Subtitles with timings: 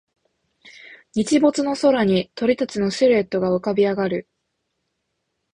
[1.13, 4.27] 日没の空に鳥たちのシルエットが浮かび上がる